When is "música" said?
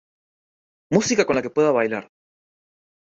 0.91-1.25